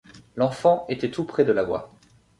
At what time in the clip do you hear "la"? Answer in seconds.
1.51-1.61